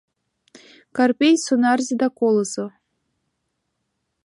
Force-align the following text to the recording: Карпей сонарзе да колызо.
Карпей 0.95 1.35
сонарзе 1.45 1.95
да 2.01 2.07
колызо. 2.19 2.65